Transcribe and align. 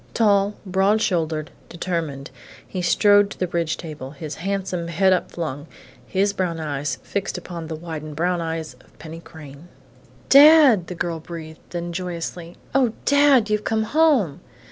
Tall, 0.15 0.55
broad 0.65 0.99
shouldered, 0.99 1.51
determined, 1.69 2.31
he 2.67 2.81
strode 2.81 3.29
to 3.29 3.37
the 3.37 3.45
bridge 3.45 3.77
table, 3.77 4.09
his 4.17 4.33
handsome 4.41 4.87
head 4.87 5.13
upflung, 5.13 5.67
his 6.07 6.33
brown 6.33 6.59
eyes 6.59 6.97
fixed 7.03 7.37
upon 7.37 7.67
the 7.67 7.75
widened 7.75 8.15
brown 8.15 8.41
eyes 8.41 8.73
of 8.81 8.97
Penny 8.97 9.19
Crain. 9.19 9.67
"Dad!" 10.27 10.87
the 10.87 10.95
girl 10.95 11.19
breathed; 11.19 11.59
then, 11.69 11.93
joyously: 11.93 12.55
"Oh, 12.73 12.93
Dad! 13.05 13.51
You've 13.51 13.63
come 13.63 13.83
home!" 13.83 14.41